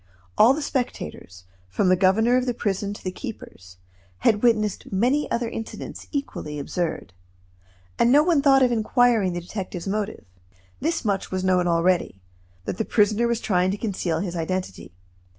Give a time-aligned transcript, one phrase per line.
[0.35, 3.77] All the spectators, from the governor of the prison to the keepers,
[4.21, 7.13] had witnessed many other incidents equally absurd;
[7.99, 10.25] and no one thought of inquiring the detective's motive.
[10.79, 12.19] This much was known already;
[12.65, 14.91] that the prisoner was trying to conceal his identity.